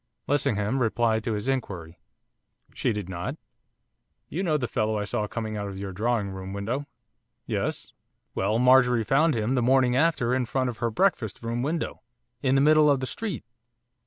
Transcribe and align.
Lessingham 0.25 0.79
replied 0.81 1.23
to 1.23 1.33
his 1.33 1.47
inquiry. 1.47 1.99
'She 2.73 2.91
did 2.91 3.07
not.' 3.07 3.37
'You 4.29 4.41
know 4.41 4.57
the 4.57 4.67
fellow 4.67 4.97
I 4.97 5.03
saw 5.05 5.27
coming 5.27 5.57
out 5.57 5.67
of 5.67 5.77
your 5.77 5.91
drawing 5.91 6.31
room 6.31 6.53
window?' 6.53 6.87
'Yes.' 7.45 7.93
'Well, 8.33 8.57
Marjorie 8.57 9.03
found 9.03 9.35
him 9.35 9.53
the 9.53 9.61
morning 9.61 9.95
after 9.95 10.33
in 10.33 10.45
front 10.45 10.71
of 10.71 10.77
her 10.79 10.89
breakfast 10.89 11.43
room 11.43 11.61
window 11.61 12.01
in 12.41 12.55
the 12.55 12.61
middle 12.61 12.89
of 12.89 12.99
the 12.99 13.05
street. 13.05 13.43